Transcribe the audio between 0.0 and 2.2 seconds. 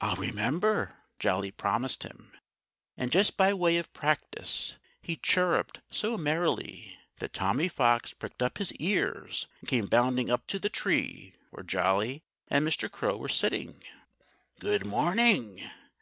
"I'll remember," Jolly promised